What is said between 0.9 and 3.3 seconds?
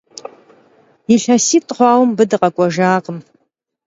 Yilhesit' xhuaue mıbı dıkhek'uejjakhım.